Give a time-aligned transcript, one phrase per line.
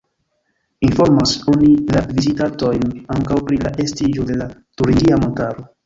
[0.87, 5.73] Informas oni la vizitantojn ankaŭ pri la estiĝo de la turingia montaro.